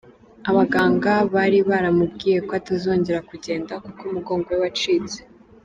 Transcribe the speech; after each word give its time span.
Abaganga 0.49 1.11
bari 1.33 1.59
baramubwiye 1.69 2.37
ko 2.47 2.51
atazongera 2.59 3.19
kugenda 3.29 3.73
kuko 3.83 4.01
umugongo 4.09 4.47
we 4.53 4.57
wacitse. 4.63 5.19